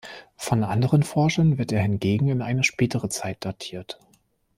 Von 0.35 0.63
anderen 0.63 1.03
Forschern 1.03 1.59
wird 1.59 1.71
er 1.71 1.79
hingegen 1.81 2.27
in 2.29 2.41
eine 2.41 2.63
spätere 2.63 3.07
Zeit 3.09 3.45
datiert. 3.45 3.99